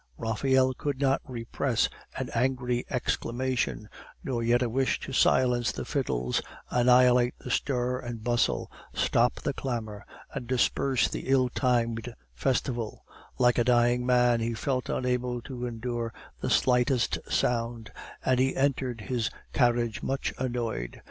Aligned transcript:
Raphael 0.17 0.73
could 0.73 0.99
not 0.99 1.21
repress 1.27 1.87
an 2.17 2.31
angry 2.33 2.83
exclamation, 2.89 3.87
nor 4.23 4.41
yet 4.41 4.63
a 4.63 4.67
wish 4.67 4.99
to 5.01 5.13
silence 5.13 5.71
the 5.71 5.85
fiddles, 5.85 6.41
annihilate 6.71 7.35
the 7.37 7.51
stir 7.51 7.99
and 7.99 8.23
bustle, 8.23 8.71
stop 8.95 9.41
the 9.41 9.53
clamor, 9.53 10.03
and 10.33 10.47
disperse 10.47 11.07
the 11.07 11.27
ill 11.27 11.49
timed 11.49 12.15
festival; 12.33 13.05
like 13.37 13.59
a 13.59 13.63
dying 13.63 14.03
man, 14.03 14.39
he 14.39 14.55
felt 14.55 14.89
unable 14.89 15.39
to 15.43 15.67
endure 15.67 16.11
the 16.39 16.49
slightest 16.49 17.19
sound, 17.29 17.91
and 18.25 18.39
he 18.39 18.55
entered 18.55 19.01
his 19.01 19.29
carriage 19.53 20.01
much 20.01 20.33
annoyed. 20.39 20.99